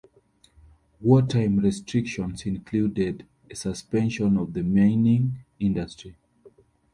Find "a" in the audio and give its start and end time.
3.51-3.55